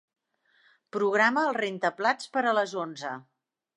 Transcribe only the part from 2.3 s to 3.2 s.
per a les onze.